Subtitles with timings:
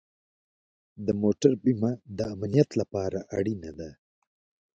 [1.05, 3.89] د موټر بیمه د امنیت لپاره اړینه ده.